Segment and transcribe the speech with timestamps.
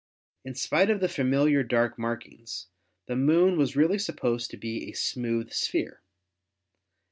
[0.43, 2.69] In spite of the familiar dark markings,
[3.05, 6.01] the Moon was really supposed to be a smooth sphere.